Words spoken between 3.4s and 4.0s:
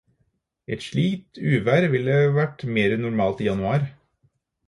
i januar.